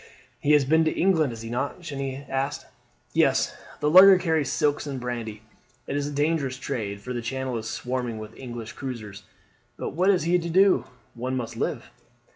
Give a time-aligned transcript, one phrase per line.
[0.39, 2.65] "He has been to England, has he not?" Jeanne asked.
[3.13, 5.43] "Yes; the lugger carries silks and brandy.
[5.85, 9.21] It is a dangerous trade, for the Channel is swarming with English cruisers.
[9.77, 10.85] But what is he to do?
[11.13, 11.91] One must live."